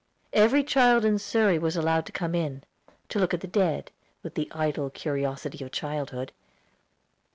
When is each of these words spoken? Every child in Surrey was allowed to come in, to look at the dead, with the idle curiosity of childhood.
Every 0.33 0.63
child 0.63 1.05
in 1.05 1.19
Surrey 1.19 1.59
was 1.59 1.77
allowed 1.77 2.07
to 2.07 2.11
come 2.11 2.33
in, 2.33 2.63
to 3.09 3.19
look 3.19 3.35
at 3.35 3.41
the 3.41 3.47
dead, 3.47 3.91
with 4.23 4.33
the 4.33 4.51
idle 4.51 4.89
curiosity 4.89 5.63
of 5.63 5.71
childhood. 5.71 6.31